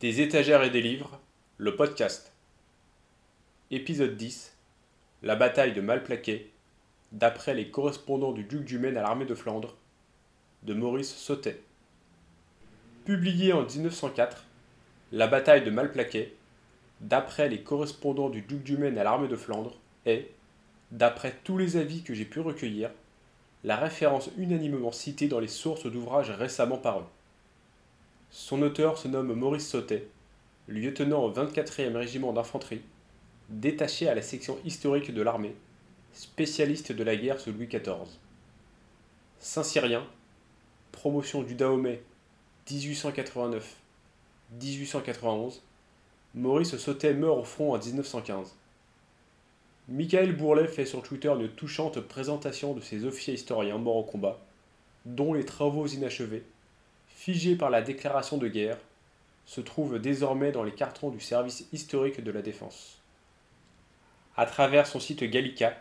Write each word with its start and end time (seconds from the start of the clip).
Des 0.00 0.20
étagères 0.20 0.62
et 0.62 0.70
des 0.70 0.80
livres, 0.80 1.18
le 1.56 1.74
podcast. 1.74 2.32
Épisode 3.72 4.16
10 4.16 4.56
La 5.24 5.34
bataille 5.34 5.72
de 5.72 5.80
Malplaquet, 5.80 6.50
d'après 7.10 7.52
les 7.52 7.72
correspondants 7.72 8.30
du 8.30 8.44
duc 8.44 8.64
du 8.64 8.78
Maine 8.78 8.96
à 8.96 9.02
l'armée 9.02 9.24
de 9.24 9.34
Flandre, 9.34 9.74
de 10.62 10.72
Maurice 10.72 11.12
Sautet. 11.12 11.60
Publié 13.06 13.52
en 13.52 13.64
1904, 13.64 14.44
La 15.10 15.26
bataille 15.26 15.64
de 15.64 15.70
Malplaquet, 15.72 16.32
d'après 17.00 17.48
les 17.48 17.64
correspondants 17.64 18.30
du 18.30 18.42
duc 18.42 18.62
du 18.62 18.76
Maine 18.76 18.98
à 18.98 19.02
l'armée 19.02 19.26
de 19.26 19.34
Flandre, 19.34 19.80
est, 20.06 20.30
d'après 20.92 21.34
tous 21.42 21.58
les 21.58 21.76
avis 21.76 22.04
que 22.04 22.14
j'ai 22.14 22.24
pu 22.24 22.38
recueillir, 22.38 22.92
la 23.64 23.74
référence 23.74 24.30
unanimement 24.36 24.92
citée 24.92 25.26
dans 25.26 25.40
les 25.40 25.48
sources 25.48 25.90
d'ouvrages 25.90 26.30
récemment 26.30 26.78
parus. 26.78 27.06
Son 28.48 28.62
auteur 28.62 28.96
se 28.96 29.08
nomme 29.08 29.34
Maurice 29.34 29.68
Sautet, 29.68 30.08
lieutenant 30.68 31.22
au 31.22 31.30
24e 31.30 31.94
régiment 31.94 32.32
d'infanterie, 32.32 32.80
détaché 33.50 34.08
à 34.08 34.14
la 34.14 34.22
section 34.22 34.56
historique 34.64 35.12
de 35.12 35.20
l'armée, 35.20 35.54
spécialiste 36.14 36.92
de 36.92 37.04
la 37.04 37.14
guerre 37.14 37.40
sous 37.40 37.52
Louis 37.52 37.66
XIV. 37.66 38.08
Saint-Cyrien, 39.38 40.02
promotion 40.92 41.42
du 41.42 41.56
Dahomey 41.56 42.00
1889-1891, 42.70 45.60
Maurice 46.34 46.78
Sautet 46.78 47.12
meurt 47.12 47.40
au 47.40 47.44
front 47.44 47.74
en 47.74 47.78
1915. 47.78 48.54
Michael 49.90 50.34
Bourlet 50.34 50.68
fait 50.68 50.86
sur 50.86 51.02
Twitter 51.02 51.34
une 51.38 51.50
touchante 51.50 52.00
présentation 52.00 52.72
de 52.72 52.80
ses 52.80 53.04
officiers 53.04 53.34
historiens 53.34 53.76
morts 53.76 53.96
au 53.96 54.04
combat, 54.04 54.38
dont 55.04 55.34
les 55.34 55.44
travaux 55.44 55.86
inachevés 55.86 56.44
figé 57.28 57.56
par 57.56 57.68
la 57.68 57.82
déclaration 57.82 58.38
de 58.38 58.48
guerre, 58.48 58.78
se 59.44 59.60
trouve 59.60 59.98
désormais 59.98 60.50
dans 60.50 60.62
les 60.62 60.72
cartons 60.72 61.10
du 61.10 61.20
service 61.20 61.66
historique 61.74 62.24
de 62.24 62.30
la 62.30 62.40
défense. 62.40 63.02
À 64.34 64.46
travers 64.46 64.86
son 64.86 64.98
site 64.98 65.22
Gallica, 65.24 65.76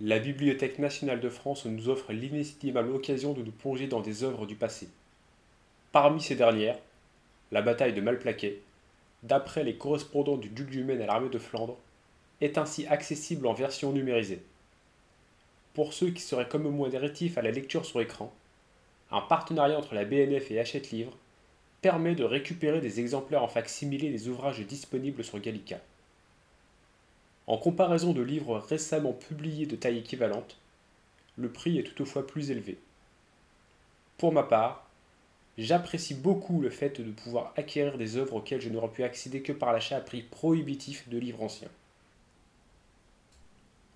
la 0.00 0.20
Bibliothèque 0.20 0.78
nationale 0.78 1.18
de 1.18 1.28
France 1.28 1.64
nous 1.66 1.88
offre 1.88 2.12
l'inestimable 2.12 2.92
occasion 2.92 3.32
de 3.32 3.42
nous 3.42 3.50
plonger 3.50 3.88
dans 3.88 3.98
des 3.98 4.22
œuvres 4.22 4.46
du 4.46 4.54
passé. 4.54 4.88
Parmi 5.90 6.20
ces 6.20 6.36
dernières, 6.36 6.78
la 7.50 7.62
bataille 7.62 7.92
de 7.92 8.00
Malplaquet, 8.00 8.60
d'après 9.24 9.64
les 9.64 9.74
correspondants 9.74 10.36
du 10.36 10.50
duc 10.50 10.70
du 10.70 10.84
Maine 10.84 11.02
à 11.02 11.06
l'armée 11.06 11.30
de 11.30 11.38
Flandre, 11.40 11.78
est 12.40 12.58
ainsi 12.58 12.86
accessible 12.86 13.48
en 13.48 13.54
version 13.54 13.90
numérisée. 13.90 14.40
Pour 15.74 15.92
ceux 15.92 16.10
qui 16.10 16.22
seraient 16.22 16.48
comme 16.48 16.70
moi 16.70 16.88
rétifs 16.92 17.38
à 17.38 17.42
la 17.42 17.50
lecture 17.50 17.84
sur 17.84 18.00
écran, 18.00 18.32
un 19.10 19.20
partenariat 19.20 19.78
entre 19.78 19.94
la 19.94 20.04
BNF 20.04 20.50
et 20.50 20.58
Hachette 20.58 20.90
Livre 20.90 21.16
permet 21.80 22.14
de 22.14 22.24
récupérer 22.24 22.80
des 22.80 23.00
exemplaires 23.00 23.42
en 23.42 23.48
fac-similé 23.48 24.10
des 24.10 24.28
ouvrages 24.28 24.60
disponibles 24.60 25.22
sur 25.22 25.38
Gallica. 25.38 25.78
En 27.46 27.58
comparaison 27.58 28.12
de 28.12 28.22
livres 28.22 28.58
récemment 28.58 29.12
publiés 29.12 29.66
de 29.66 29.76
taille 29.76 29.98
équivalente, 29.98 30.58
le 31.36 31.52
prix 31.52 31.78
est 31.78 31.84
toutefois 31.84 32.26
plus 32.26 32.50
élevé. 32.50 32.78
Pour 34.18 34.32
ma 34.32 34.42
part, 34.42 34.88
j'apprécie 35.58 36.14
beaucoup 36.14 36.60
le 36.60 36.70
fait 36.70 37.00
de 37.00 37.12
pouvoir 37.12 37.52
acquérir 37.56 37.98
des 37.98 38.16
œuvres 38.16 38.36
auxquelles 38.36 38.60
je 38.60 38.70
n'aurais 38.70 38.90
pu 38.90 39.04
accéder 39.04 39.42
que 39.42 39.52
par 39.52 39.72
l'achat 39.72 39.98
à 39.98 40.00
prix 40.00 40.22
prohibitif 40.22 41.08
de 41.08 41.18
livres 41.18 41.42
anciens. 41.42 41.70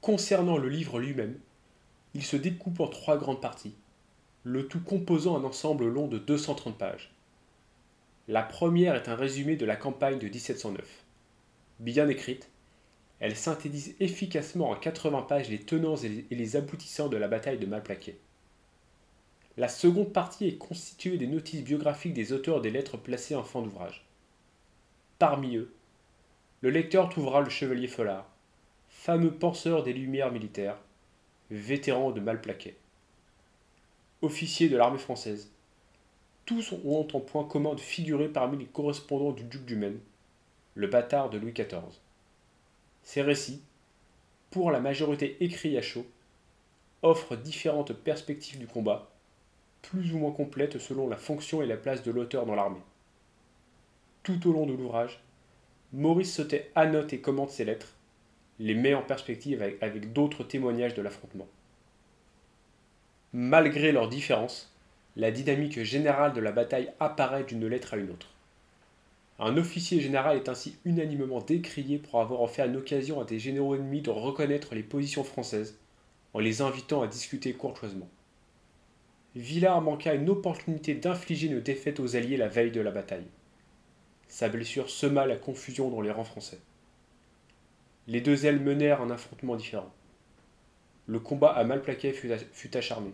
Concernant 0.00 0.58
le 0.58 0.68
livre 0.68 1.00
lui-même, 1.00 1.38
il 2.14 2.24
se 2.24 2.36
découpe 2.36 2.80
en 2.80 2.86
trois 2.86 3.16
grandes 3.16 3.40
parties 3.40 3.74
le 4.44 4.66
tout 4.66 4.80
composant 4.80 5.36
un 5.36 5.44
ensemble 5.44 5.86
long 5.86 6.08
de 6.08 6.18
230 6.18 6.78
pages. 6.78 7.12
La 8.26 8.42
première 8.42 8.94
est 8.94 9.08
un 9.08 9.14
résumé 9.14 9.56
de 9.56 9.66
la 9.66 9.76
campagne 9.76 10.18
de 10.18 10.28
1709. 10.28 11.04
Bien 11.78 12.08
écrite, 12.08 12.48
elle 13.18 13.36
synthétise 13.36 13.94
efficacement 14.00 14.70
en 14.70 14.76
80 14.76 15.22
pages 15.22 15.50
les 15.50 15.58
tenants 15.58 15.96
et 15.96 16.24
les 16.30 16.56
aboutissants 16.56 17.08
de 17.08 17.18
la 17.18 17.28
bataille 17.28 17.58
de 17.58 17.66
Malplaquet. 17.66 18.18
La 19.58 19.68
seconde 19.68 20.12
partie 20.12 20.46
est 20.46 20.56
constituée 20.56 21.18
des 21.18 21.26
notices 21.26 21.62
biographiques 21.62 22.14
des 22.14 22.32
auteurs 22.32 22.62
des 22.62 22.70
lettres 22.70 22.96
placées 22.96 23.34
en 23.34 23.42
fin 23.42 23.60
d'ouvrage. 23.60 24.06
Parmi 25.18 25.56
eux, 25.56 25.74
le 26.62 26.70
lecteur 26.70 27.10
trouvera 27.10 27.42
le 27.42 27.50
chevalier 27.50 27.88
Follard, 27.88 28.30
fameux 28.88 29.32
penseur 29.32 29.82
des 29.82 29.92
Lumières 29.92 30.32
militaires, 30.32 30.78
vétéran 31.50 32.10
de 32.10 32.20
Malplaquet 32.20 32.76
officier 34.22 34.68
de 34.68 34.76
l'armée 34.76 34.98
française. 34.98 35.50
Tous 36.44 36.72
ont 36.84 37.06
en 37.12 37.20
point 37.20 37.44
commun 37.44 37.74
de 37.74 37.80
figurer 37.80 38.28
parmi 38.28 38.58
les 38.58 38.66
correspondants 38.66 39.32
du 39.32 39.44
duc 39.44 39.64
du 39.64 39.76
Maine, 39.76 40.00
le 40.74 40.88
bâtard 40.88 41.30
de 41.30 41.38
Louis 41.38 41.52
XIV. 41.52 42.00
Ces 43.02 43.22
récits, 43.22 43.62
pour 44.50 44.70
la 44.70 44.80
majorité 44.80 45.36
écrits 45.40 45.78
à 45.78 45.82
chaud, 45.82 46.06
offrent 47.02 47.36
différentes 47.36 47.92
perspectives 47.92 48.58
du 48.58 48.66
combat, 48.66 49.10
plus 49.82 50.12
ou 50.12 50.18
moins 50.18 50.32
complètes 50.32 50.78
selon 50.78 51.08
la 51.08 51.16
fonction 51.16 51.62
et 51.62 51.66
la 51.66 51.76
place 51.76 52.02
de 52.02 52.10
l'auteur 52.10 52.46
dans 52.46 52.54
l'armée. 52.54 52.82
Tout 54.22 54.48
au 54.48 54.52
long 54.52 54.66
de 54.66 54.74
l'ouvrage, 54.74 55.22
Maurice 55.92 56.34
Sautet 56.34 56.70
annote 56.74 57.12
et 57.12 57.20
commente 57.20 57.50
ses 57.50 57.64
lettres, 57.64 57.94
les 58.58 58.74
met 58.74 58.94
en 58.94 59.02
perspective 59.02 59.62
avec, 59.62 59.82
avec 59.82 60.12
d'autres 60.12 60.44
témoignages 60.44 60.94
de 60.94 61.02
l'affrontement. 61.02 61.48
Malgré 63.32 63.92
leurs 63.92 64.08
différences, 64.08 64.74
la 65.14 65.30
dynamique 65.30 65.84
générale 65.84 66.32
de 66.32 66.40
la 66.40 66.50
bataille 66.50 66.90
apparaît 66.98 67.44
d'une 67.44 67.68
lettre 67.68 67.94
à 67.94 67.96
une 67.96 68.10
autre. 68.10 68.34
Un 69.38 69.56
officier 69.56 70.00
général 70.00 70.36
est 70.36 70.48
ainsi 70.48 70.76
unanimement 70.84 71.40
décrié 71.40 71.98
pour 71.98 72.20
avoir 72.20 72.42
offert 72.42 72.66
une 72.66 72.76
occasion 72.76 73.20
à 73.20 73.24
des 73.24 73.38
généraux 73.38 73.76
ennemis 73.76 74.02
de 74.02 74.10
reconnaître 74.10 74.74
les 74.74 74.82
positions 74.82 75.22
françaises 75.22 75.78
en 76.34 76.40
les 76.40 76.60
invitant 76.60 77.02
à 77.02 77.06
discuter 77.06 77.52
courtoisement. 77.52 78.08
Villard 79.36 79.80
manqua 79.80 80.14
une 80.14 80.28
opportunité 80.28 80.94
d'infliger 80.94 81.46
une 81.46 81.60
défaite 81.60 82.00
aux 82.00 82.16
Alliés 82.16 82.36
la 82.36 82.48
veille 82.48 82.72
de 82.72 82.80
la 82.80 82.90
bataille. 82.90 83.28
Sa 84.26 84.48
blessure 84.48 84.90
sema 84.90 85.24
la 85.24 85.36
confusion 85.36 85.88
dans 85.88 86.00
les 86.00 86.10
rangs 86.10 86.24
français. 86.24 86.58
Les 88.08 88.20
deux 88.20 88.44
ailes 88.44 88.60
menèrent 88.60 89.02
un 89.02 89.10
affrontement 89.10 89.54
différent 89.54 89.92
le 91.10 91.18
combat 91.18 91.50
à 91.50 91.64
Malplaquet 91.64 92.12
fut 92.12 92.76
acharné. 92.76 93.12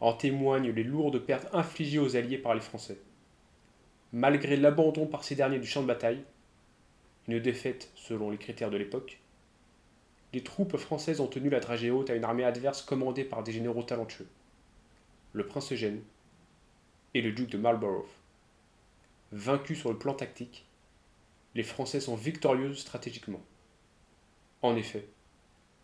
En 0.00 0.14
témoignent 0.14 0.70
les 0.70 0.84
lourdes 0.84 1.18
pertes 1.18 1.48
infligées 1.52 1.98
aux 1.98 2.16
Alliés 2.16 2.38
par 2.38 2.54
les 2.54 2.62
Français. 2.62 2.96
Malgré 4.10 4.56
l'abandon 4.56 5.06
par 5.06 5.22
ces 5.22 5.34
derniers 5.34 5.58
du 5.58 5.66
champ 5.66 5.82
de 5.82 5.86
bataille, 5.86 6.24
une 7.28 7.40
défaite 7.40 7.90
selon 7.94 8.30
les 8.30 8.38
critères 8.38 8.70
de 8.70 8.78
l'époque, 8.78 9.20
les 10.32 10.42
troupes 10.42 10.78
françaises 10.78 11.20
ont 11.20 11.26
tenu 11.26 11.50
la 11.50 11.60
dragée 11.60 11.90
haute 11.90 12.08
à 12.08 12.14
une 12.14 12.24
armée 12.24 12.44
adverse 12.44 12.80
commandée 12.80 13.24
par 13.24 13.42
des 13.42 13.52
généraux 13.52 13.82
talentueux, 13.82 14.28
le 15.34 15.44
prince 15.44 15.72
Eugène 15.72 16.00
et 17.12 17.20
le 17.20 17.32
duc 17.32 17.50
de 17.50 17.58
Marlborough. 17.58 18.08
Vaincus 19.30 19.78
sur 19.78 19.92
le 19.92 19.98
plan 19.98 20.14
tactique, 20.14 20.64
les 21.54 21.64
Français 21.64 22.00
sont 22.00 22.16
victorieux 22.16 22.72
stratégiquement. 22.74 23.42
En 24.62 24.74
effet, 24.74 25.06